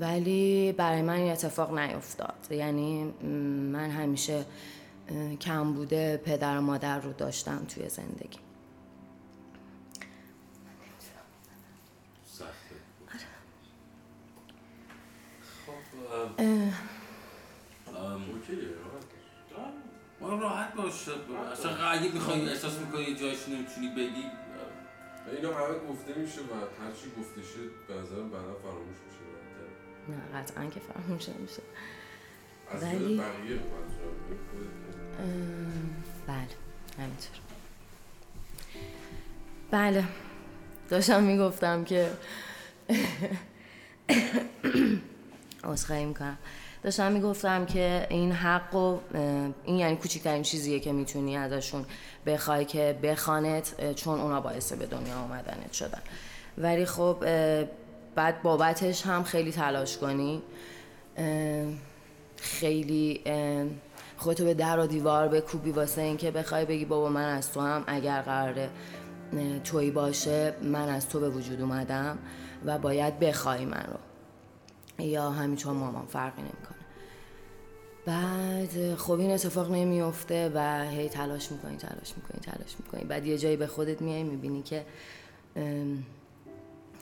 ولی 0.00 0.72
برای 0.72 1.02
من 1.02 1.14
این 1.14 1.32
اتفاق 1.32 1.78
نیفتاد. 1.78 2.46
یعنی 2.50 3.04
من 3.72 3.90
همیشه 3.90 4.44
کم 5.40 5.72
بوده 5.72 6.16
پدر 6.16 6.58
و 6.58 6.60
مادر 6.60 7.00
رو 7.00 7.12
داشتم 7.12 7.64
توی 7.68 7.88
زندگی. 7.88 8.38
سخته. 12.26 12.74
خب 15.66 15.72
ما 20.22 20.28
راحت 20.28 20.74
باش 20.74 21.08
اصلا 21.52 21.88
اگه 21.88 22.12
می‌خوای 22.12 22.48
احساس 22.48 22.78
می‌کنی 22.78 23.02
یه 23.02 23.14
جایش 23.16 23.48
نمی‌تونی 23.48 23.88
بگی 23.88 24.24
اینا 25.36 25.48
همه 25.54 25.78
گفته 25.90 26.14
میشه 26.20 26.40
و 26.40 26.54
هر 26.84 26.92
چی 26.92 27.20
گفته 27.20 27.42
شد 27.42 27.70
به 27.88 27.94
نظرم 27.94 28.30
بعدا 28.30 28.54
فراموش 28.62 28.96
میشه. 29.06 29.22
نه 30.08 30.40
قطعا 30.40 30.66
که 30.66 30.80
فراموش 30.80 31.28
نمیشه. 31.28 31.62
از 32.70 32.82
ولی- 32.82 33.16
بله 36.26 36.48
همینطور. 36.98 37.36
بله 39.70 40.04
داشتم 40.88 41.22
می‌گفتم 41.22 41.84
که 41.84 42.10
عذرخواهی 45.64 46.04
می‌کنم. 46.04 46.38
داشتم 46.82 47.12
می‌گفتم 47.12 47.66
که 47.66 48.06
این 48.10 48.32
حق 48.32 48.74
و 48.74 48.98
این 49.64 49.76
یعنی 49.76 49.96
کوچکترین 49.96 50.42
چیزیه 50.42 50.80
که 50.80 50.92
می‌تونی 50.92 51.36
ازشون 51.36 51.84
بخوای 52.26 52.64
که 52.64 52.98
بخوانت 53.02 53.74
اه، 53.78 53.94
چون 53.94 54.20
اونا 54.20 54.40
باعث 54.40 54.72
به 54.72 54.86
دنیا 54.86 55.16
آمدنت 55.16 55.72
شدن. 55.72 56.02
ولی 56.58 56.86
خب 56.86 57.24
بعد 58.14 58.42
بابتش 58.42 59.06
هم 59.06 59.22
خیلی 59.22 59.52
تلاش 59.52 59.98
کنی. 59.98 60.42
خیلی 62.36 63.20
خودتو 64.16 64.44
به 64.44 64.54
در 64.54 64.78
و 64.78 64.86
دیوار 64.86 65.28
بکوبی 65.28 65.70
واسه 65.70 66.02
اینکه 66.02 66.30
بخوای 66.30 66.64
بگی 66.64 66.84
بابا 66.84 67.08
من 67.08 67.36
از 67.36 67.52
تو 67.52 67.60
هم 67.60 67.84
اگر 67.86 68.20
قراره 68.20 68.70
تویی 69.64 69.90
باشه 69.90 70.54
من 70.62 70.88
از 70.88 71.08
تو 71.08 71.20
به 71.20 71.28
وجود 71.28 71.60
اومدم 71.60 72.18
و 72.64 72.78
باید 72.78 73.18
بخوای 73.18 73.64
من 73.64 73.86
رو. 73.88 74.11
یا 75.06 75.30
همینطور 75.30 75.72
مامان 75.72 76.06
فرقی 76.06 76.42
نمی‌کنه. 76.42 76.82
بعد 78.06 78.94
خب 78.94 79.12
این 79.12 79.30
اتفاق 79.30 79.72
نمیفته 79.72 80.50
و 80.54 80.88
هی 80.90 81.08
تلاش 81.08 81.52
می‌کنی 81.52 81.76
تلاش 81.76 82.14
می‌کنی 82.16 82.40
تلاش 82.40 82.76
می‌کنی. 82.78 83.04
بعد 83.04 83.26
یه 83.26 83.38
جایی 83.38 83.56
به 83.56 83.66
خودت 83.66 84.02
میای 84.02 84.22
می‌بینی 84.22 84.62
که 84.62 84.84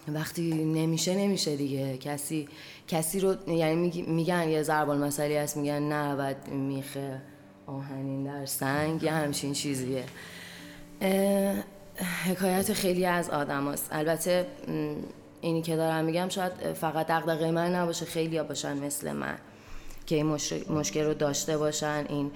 وقتی 0.09 0.65
نمیشه 0.65 1.17
نمیشه 1.17 1.57
دیگه. 1.57 1.99
کسی 1.99 2.49
کسی 2.89 3.21
رو 3.21 3.51
یعنی 3.51 4.05
میگن 4.07 4.49
یه 4.49 4.63
ضرب 4.63 4.89
المثلی 4.89 5.37
هست 5.37 5.57
میگن 5.57 5.83
نه 5.83 6.17
بعد 6.17 6.49
میخه 6.49 7.23
آهنین 7.67 8.25
در 8.25 8.47
سنگ 8.47 9.03
یه 9.03 9.13
همچین 9.13 9.53
چیزیه. 9.53 10.05
حکایت 12.25 12.73
خیلی 12.73 13.07
از 13.07 13.31
آدم 13.31 13.73
هست. 13.73 13.89
البته 13.93 14.47
اینی 15.41 15.63
که 15.63 15.77
دارم 15.77 16.05
میگم 16.05 16.29
شاید 16.29 16.53
فقط 16.73 17.07
دقدقه 17.07 17.51
من 17.51 17.75
نباشه 17.75 18.05
خیلی 18.05 18.37
ها 18.39 18.45
باشن 18.45 18.79
مثل 18.79 19.13
من 19.13 19.39
که 20.07 20.15
این 20.17 20.27
مش- 20.27 20.53
مشکل 20.71 21.05
رو 21.05 21.15
داشته 21.15 21.59
باشن 21.59 22.05
این 22.09 22.31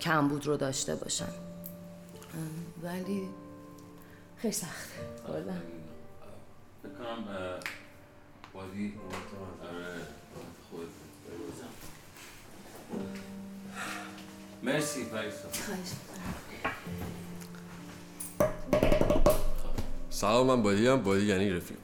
کمبود 0.00 0.46
رو 0.46 0.56
داشته 0.56 0.94
باشن. 0.94 1.28
ولی 2.82 3.28
خیلی 4.36 4.52
سخته 4.54 4.94
کلا 5.26 5.42
فکر 6.82 6.92
کنم 6.92 7.24
آره 9.62 9.96
خود 10.70 10.88
مرسی 14.62 15.04
پریسا 15.04 15.48
سلام 20.10 20.46
من 20.46 20.62
بادی 20.62 20.86
هم 20.86 21.02
بادی 21.02 21.26
یعنی 21.26 21.50
رفیق 21.50 21.76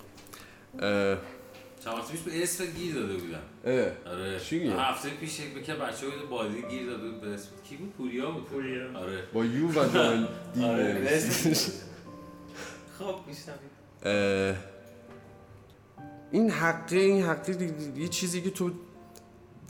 چند 0.79 1.95
وقت 1.95 2.11
پیش 2.13 2.21
به 2.21 2.43
اسم 2.43 2.65
گیر 2.67 2.95
داده 2.95 3.15
بودم. 3.15 3.39
اه، 3.65 4.13
آره. 4.13 4.41
چی؟ 4.41 4.69
هفته 4.69 5.11
پیش 5.11 5.41
یک 5.41 5.55
بکر 5.55 5.77
بچه 5.77 6.07
بود 6.07 6.29
بادی 6.31 6.63
گیر 6.71 6.87
داده 6.87 7.09
بود 7.11 7.21
به 7.21 7.27
اسم 7.29 7.49
کی 7.69 7.77
بود؟ 7.77 7.93
پوریا 7.93 8.31
بود؟ 8.31 8.45
پوریا. 8.45 8.99
آره. 8.99 9.23
با 9.33 9.45
یو 9.45 9.69
و 9.69 9.89
دال 9.95 10.29
دی 10.55 10.65
آره، 10.65 10.93
نویسی. 10.93 11.73
خب 12.99 13.15
میشنم 13.27 13.55
اه، 14.03 14.57
این 16.33 16.51
حقه 16.51 16.97
این 16.97 17.23
حقه 17.23 17.73
یه 17.97 18.09
چیزی 18.09 18.41
که 18.41 18.51
تو 18.51 18.71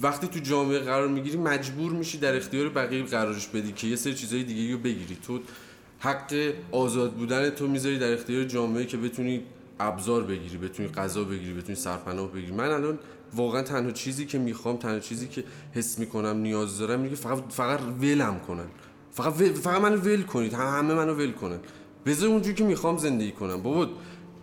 وقتی 0.00 0.26
تو 0.26 0.38
جامعه 0.38 0.78
قرار 0.78 1.08
می‌گیری 1.08 1.36
مجبور 1.36 1.92
میشی 1.92 2.18
در 2.18 2.36
اختیار 2.36 2.68
بقیه 2.68 3.02
قرارش 3.04 3.46
بدی 3.46 3.72
که 3.72 3.86
یه 3.86 3.96
سری 3.96 4.14
چیزای 4.14 4.44
دیگه 4.44 4.72
رو 4.74 4.78
بگیری. 4.80 5.16
تو 5.26 5.40
حق 5.98 6.52
آزاد 6.72 7.12
بودن 7.12 7.50
تو 7.50 7.68
می‌ذاری 7.68 7.98
در 7.98 8.12
اختیار 8.12 8.44
جامعه 8.44 8.84
که 8.84 8.96
بتونی 8.96 9.42
ابزار 9.80 10.22
بگیری 10.22 10.56
بتونی 10.58 10.88
غذا 10.88 11.24
بگیری 11.24 11.52
بتونی 11.54 11.74
سرپناه 11.74 12.32
بگیری. 12.32 12.52
من 12.52 12.70
الان 12.70 12.98
واقعا 13.34 13.62
تنها 13.62 13.90
چیزی 13.90 14.26
که 14.26 14.38
می‌خوام 14.38 14.76
تنها 14.76 14.98
چیزی 14.98 15.28
که 15.28 15.44
حس 15.72 15.98
می‌کنم 15.98 16.36
نیاز 16.36 16.78
دارم 16.78 17.08
که 17.08 17.16
فقط 17.16 17.42
فقط 17.48 17.80
ولم 18.00 18.40
کنن. 18.46 18.66
فقط 19.12 19.40
ول 19.40 19.52
فقط 19.52 19.80
منو 19.80 19.96
ول 19.96 20.22
کنید. 20.22 20.54
هم- 20.54 20.78
همه 20.78 20.94
منو 20.94 21.14
ول 21.14 21.32
کنن. 21.32 21.58
بذار 22.06 22.28
اونجوری 22.28 22.54
که 22.54 22.64
می‌خوام 22.64 22.96
زندگی 22.98 23.32
کنم. 23.32 23.62
بابا 23.62 23.88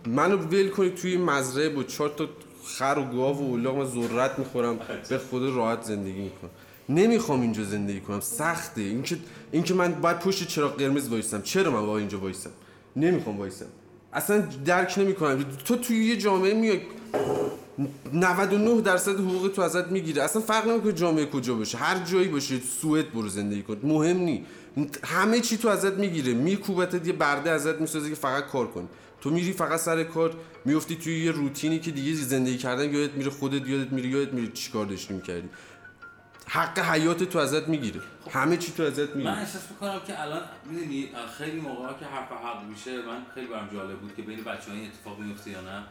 منو 0.06 0.36
ول 0.36 0.68
کنید 0.68 0.94
توی 0.94 1.16
مزرعه 1.16 1.68
با 1.68 1.82
چهار 1.82 2.08
تا 2.08 2.28
خر 2.64 2.98
و 2.98 3.16
گاو 3.16 3.36
و 3.36 3.42
اولاغ 3.42 3.76
من 3.78 3.84
ذرت 3.84 4.38
می‌خورم. 4.38 4.78
به 5.08 5.18
خدا 5.18 5.56
راحت 5.56 5.82
زندگی 5.82 6.20
می‌کنم. 6.20 6.50
نمی‌خوام 6.88 7.40
اینجا 7.40 7.64
زندگی 7.64 8.00
کنم. 8.00 8.20
سخته. 8.20 8.80
اینکه 8.80 9.16
اینکه 9.52 9.74
من 9.74 9.92
باید 9.92 10.18
پشت 10.18 10.48
چراغ 10.48 10.76
قرمز 10.76 11.08
وایسم 11.08 11.42
چرا 11.42 11.70
من 11.70 11.86
باید 11.86 11.98
اینجا 11.98 12.20
وایسم 12.20 12.50
نمی‌خوام 12.96 13.38
وایسم 13.38 13.66
اصلا 14.12 14.48
درک 14.64 14.94
نمی‌کنم. 14.98 15.44
تو 15.64 15.76
توی 15.76 16.04
یه 16.04 16.16
جامعه 16.16 16.54
میای 16.54 16.80
99 18.12 18.80
درصد 18.80 19.20
حقوق 19.20 19.48
تو 19.48 19.62
ازت 19.62 19.86
می‌گیره. 19.86 20.22
اصلا 20.22 20.42
فرق 20.42 20.68
نمی‌کنه 20.68 20.92
جامعه 20.92 21.26
کجا 21.26 21.54
باشه. 21.54 21.78
هر 21.78 22.04
جایی 22.04 22.28
باشه 22.28 22.60
سوئد 22.80 23.12
برو 23.12 23.28
زندگی 23.28 23.62
کن. 23.62 23.80
مهم 23.82 24.16
نی. 24.16 24.46
همه 25.04 25.40
چی 25.40 25.56
تو 25.56 25.68
ازت 25.68 25.92
می‌گیره. 25.92 26.34
میکوبتت 26.34 27.06
یه 27.06 27.12
برده 27.12 27.50
ازت 27.50 27.80
می‌سازه 27.80 28.08
که 28.08 28.14
فقط 28.14 28.46
کار 28.46 28.66
کنی 28.66 28.88
تو 29.20 29.30
میری 29.30 29.52
فقط 29.52 29.80
سر 29.80 30.04
کار 30.04 30.34
میفتی 30.64 30.96
توی 30.96 31.24
یه 31.24 31.30
روتینی 31.30 31.78
که 31.78 31.90
دیگه 31.90 32.14
زندگی 32.14 32.56
کردن 32.56 32.94
یادت 32.94 33.14
میره 33.14 33.30
خودت 33.30 33.68
یادت 33.68 33.92
میره 33.92 34.08
یادت 34.08 34.32
میره 34.32 34.52
چیکار 34.52 34.86
داشتی 34.86 35.14
می‌کردی. 35.14 35.48
حق 36.48 36.78
حیات 36.78 37.22
تو 37.24 37.38
ازت 37.38 37.68
می‌گیره. 37.68 38.00
همه 38.30 38.56
چی 38.56 38.72
تو 38.72 38.82
ازت 38.82 38.98
من 38.98 39.06
می‌گیره 39.14 39.38
احساس 39.38 39.62
می‌کنم 39.70 40.00
که 40.06 40.22
الان 40.22 40.40
می‌دونی 40.70 41.08
خیلی 41.38 41.60
موقع 41.60 41.88
که 41.88 42.04
حرف 42.04 42.28
حق 42.32 42.64
میشه 42.70 42.96
من 42.96 43.22
خیلی 43.34 43.46
برام 43.46 43.68
جالب 43.72 43.98
بود 43.98 44.14
که 44.16 44.22
بین 44.22 44.44
بچه 44.44 44.72
این 44.72 44.86
اتفاق 44.86 45.18
میفته 45.20 45.50
یا 45.50 45.60
نه 45.60 45.82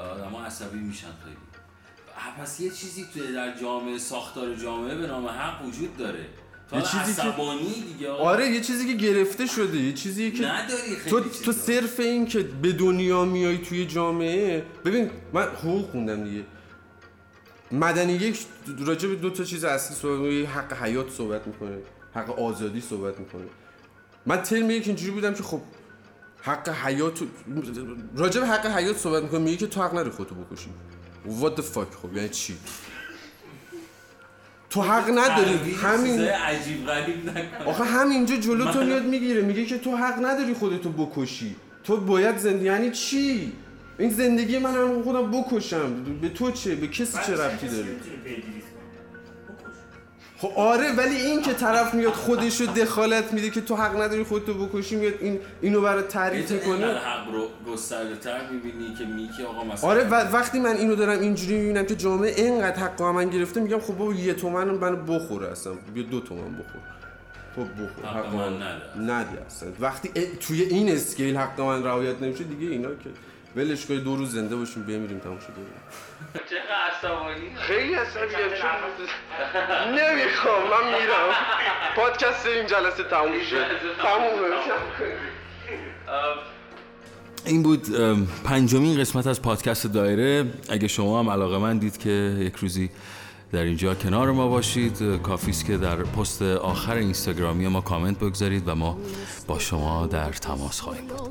آدم 0.00 0.36
عصبی 0.36 0.78
میشن 0.78 1.06
خیلی. 1.24 1.36
پس 2.42 2.60
یه 2.60 2.70
چیزی 2.70 3.06
توی 3.12 3.32
در 3.32 3.56
جامعه 3.60 3.98
ساختار 3.98 4.54
جامعه 4.54 4.94
به 4.94 5.06
نام 5.06 5.26
حق 5.26 5.64
وجود 5.66 5.96
داره. 5.96 6.26
تو 6.70 6.76
یه 6.76 6.82
چیزی 6.82 7.22
که- 7.22 7.32
دیگه. 7.92 8.10
آره 8.10 8.50
یه 8.50 8.60
چیزی 8.60 8.86
که 8.86 8.92
گرفته 9.06 9.46
شده 9.46 9.76
یه 9.78 9.92
چیزی 9.92 10.30
که 10.30 10.46
نداری 10.46 10.96
خیلی 10.96 11.10
تو 11.10 11.20
چیزا. 11.28 11.44
تو 11.44 11.52
صرف 11.52 12.00
این 12.00 12.26
که 12.26 12.38
به 12.42 12.72
دنیا 12.72 13.24
میای 13.24 13.58
توی 13.58 13.86
جامعه 13.86 14.64
ببین 14.84 15.10
من 15.32 15.42
حقوق 15.42 15.90
خوندم 15.90 16.24
دیگه. 16.24 16.42
مدنی 17.72 18.12
یک 18.12 18.46
راجع 18.78 19.08
به 19.08 19.14
دو 19.14 19.30
تا 19.30 19.44
چیز 19.44 19.64
اصلی 19.64 19.96
صحبت 19.96 20.48
حق 20.48 20.82
حیات 20.82 21.10
صحبت 21.10 21.46
می‌کنه. 21.46 21.78
حق 22.14 22.40
آزادی 22.40 22.80
صحبت 22.80 23.20
می‌کنه. 23.20 23.42
من 24.26 24.42
ترم 24.42 24.70
یک 24.70 24.86
اینجوری 24.86 25.10
بودم 25.10 25.34
که 25.34 25.42
خب 25.42 25.60
حق 26.42 26.68
حیات 26.68 27.18
راجع 28.16 28.40
به 28.40 28.46
حق 28.46 28.66
حیات 28.66 28.96
صحبت 28.96 29.22
می‌کنه. 29.22 29.40
میگه 29.40 29.56
که 29.56 29.66
تو 29.66 29.82
حق 29.82 29.92
نداری 29.92 30.10
خودتو 30.10 30.34
بکشی. 30.34 30.70
What 31.40 31.60
the 31.60 31.62
fuck 31.62 31.96
خب 32.02 32.16
یعنی 32.16 32.28
چی؟ 32.28 32.56
تو 34.70 34.82
حق 34.82 35.10
نداری. 35.10 35.74
همین 35.74 36.20
عجیب 36.20 36.86
غریب 36.86 37.30
نکن 37.30 37.64
آخه 37.64 37.84
همینجا 37.84 38.36
جلو 38.36 38.72
تو 38.72 38.84
میاد 38.84 39.04
می‌گیره. 39.04 39.42
میگه 39.42 39.64
که 39.64 39.78
تو 39.78 39.96
حق 39.96 40.24
نداری 40.24 40.54
خودتو 40.54 40.92
بکشی. 40.92 41.56
تو 41.84 41.96
باید 41.96 42.38
زندگی 42.38 42.64
یعنی 42.64 42.90
چی؟ 42.90 43.52
این 43.98 44.10
زندگی 44.10 44.58
من 44.58 44.74
هم 44.74 45.02
خودم 45.02 45.30
بکشم. 45.30 46.04
به 46.20 46.28
تو 46.28 46.50
چه؟ 46.50 46.74
به 46.74 46.86
کسی 46.88 47.18
چه 47.26 47.32
ربطی 47.32 47.68
داره؟ 47.68 47.86
خب 50.38 50.52
آره 50.56 50.92
ولی 50.96 51.16
این 51.16 51.42
که 51.42 51.52
طرف 51.52 51.94
میاد 51.94 52.12
خودشو 52.12 52.64
دخالت 52.64 53.32
میده 53.32 53.50
که 53.50 53.60
تو 53.60 53.76
حق 53.76 54.00
نداری 54.02 54.22
خودتو 54.24 54.66
بکشی 54.66 54.96
میاد 54.96 55.14
این 55.20 55.38
اینو 55.62 55.80
برای 55.80 56.02
تعریف 56.02 56.50
می‌کنه. 56.50 56.86
حق 56.86 57.30
رو 57.32 57.48
گسترده 57.72 58.16
تر 58.16 58.50
می‌بینی 58.50 58.94
که 58.98 59.04
میگی 59.04 59.42
آقا 59.48 59.64
مثلا 59.64 59.90
آره 59.90 60.04
و 60.04 60.14
وقتی 60.14 60.60
من 60.60 60.76
اینو 60.76 60.94
دارم 60.94 61.20
اینجوری 61.20 61.58
می‌بینم 61.58 61.86
که 61.86 61.96
جامعه 61.96 62.34
اینقدر 62.36 62.76
حق 62.76 63.02
من 63.02 63.30
گرفته 63.30 63.60
میگم 63.60 63.80
خب 63.80 63.94
بابا 63.98 64.12
یه 64.14 64.34
تومن 64.34 64.64
منو 64.70 64.96
بخوره 64.96 65.48
اصلا. 65.48 65.72
بیا 65.94 66.02
دو 66.02 66.20
تومن 66.20 66.52
بخور. 66.52 66.80
تو 67.54 67.64
بخور. 67.64 68.06
حق 68.06 68.34
من 68.34 68.62
نده. 68.62 68.98
نده 69.14 69.46
اصلا. 69.46 69.68
وقتی 69.80 70.08
ا- 70.16 70.36
توی 70.40 70.62
این 70.62 70.88
اسکیل 70.88 71.36
حق 71.36 71.60
من 71.60 71.84
رعایت 71.84 72.22
نمیشه 72.22 72.44
دیگه 72.44 72.66
اینا 72.72 72.88
که 72.88 73.10
ولش 73.56 73.86
کنید 73.86 74.04
دو 74.04 74.16
روز 74.16 74.32
زنده 74.32 74.56
باشیم 74.56 74.82
بمیریم 74.82 75.18
تموم 75.18 75.38
شده 75.38 75.52
خیلی 77.56 77.94
عصبی 77.94 78.34
نمی‌خوام 79.88 80.62
من 80.62 80.84
میرم. 81.00 81.34
پادکست 81.96 82.46
این 82.46 82.66
جلسه 82.66 83.02
تموم 83.10 83.40
شد 83.50 83.66
تمومه. 84.02 84.56
این 87.46 87.62
بود 87.62 87.86
پنجمین 88.44 89.00
قسمت 89.00 89.26
از 89.26 89.42
پادکست 89.42 89.86
دایره. 89.86 90.44
اگه 90.68 90.88
شما 90.88 91.20
هم 91.20 91.30
علاقه 91.30 91.58
من 91.58 91.78
دید 91.78 91.98
که 91.98 92.10
یک 92.38 92.56
روزی 92.56 92.90
در 93.52 93.62
اینجا 93.62 93.94
کنار 93.94 94.30
ما 94.30 94.48
باشید 94.48 95.02
اه، 95.02 95.18
کافی 95.18 95.50
است 95.50 95.64
که 95.66 95.76
در 95.76 95.96
پست 95.96 96.42
آخر 96.42 96.94
اینستاگرامی 96.94 97.68
ما 97.68 97.80
کامنت 97.80 98.18
بگذارید 98.18 98.68
و 98.68 98.74
ما 98.74 98.98
با 99.46 99.58
شما 99.58 100.06
در 100.06 100.32
تماس 100.32 100.80
خواهیم 100.80 101.06
بود 101.06 101.30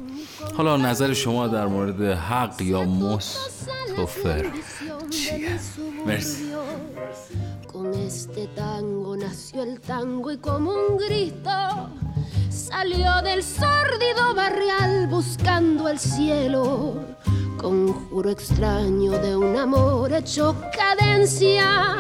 حالا 0.57 0.77
نظر 0.77 1.13
شما 1.13 1.47
در 1.47 1.67
مورد 1.67 2.01
حق 2.01 2.61
یا 2.61 2.83
مستفر 2.83 4.45
چیه؟ 5.09 5.59
مرسی. 6.07 6.45
Conjuro 17.65 18.29
extraño 18.29 19.13
de 19.13 19.35
un 19.35 19.57
amor 19.57 20.13
hecho 20.13 20.55
cadencia 20.77 21.97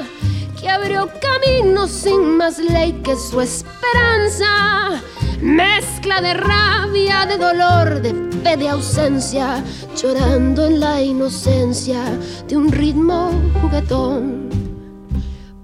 que 0.61 0.69
abrió 0.69 1.09
camino 1.19 1.87
sin 1.87 2.37
más 2.37 2.59
ley 2.59 3.01
que 3.03 3.15
su 3.15 3.41
esperanza. 3.41 5.01
Mezcla 5.41 6.21
de 6.21 6.35
rabia, 6.35 7.25
de 7.25 7.37
dolor, 7.39 7.99
de 7.99 8.13
fe, 8.43 8.57
de 8.57 8.69
ausencia, 8.69 9.63
llorando 9.95 10.67
en 10.67 10.79
la 10.79 11.01
inocencia 11.01 12.03
de 12.47 12.57
un 12.57 12.71
ritmo 12.71 13.31
juguetón. 13.59 14.47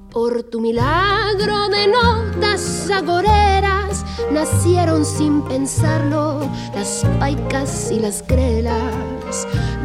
Por 0.10 0.42
tu 0.42 0.62
milagro 0.62 1.70
de 1.70 1.88
notas 1.88 2.90
agoreras 2.90 4.04
nacieron 4.32 5.06
sin 5.06 5.44
pensarlo 5.44 6.40
las 6.74 7.06
paicas 7.20 7.92
y 7.92 8.00
las 8.00 8.24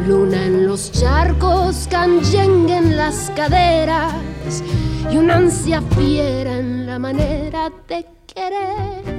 Luna 0.06 0.44
en 0.44 0.66
los 0.66 0.92
charcos, 0.92 1.86
canyengue 1.90 2.76
en 2.76 2.96
las 2.96 3.30
caderas 3.36 4.14
y 5.10 5.16
una 5.16 5.36
ansia 5.36 5.82
fiera 5.96 6.58
en 6.58 6.86
la 6.86 6.98
manera 6.98 7.70
de 7.88 8.06
querer. 8.26 9.15